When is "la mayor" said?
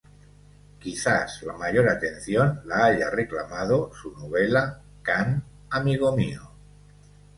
1.43-1.87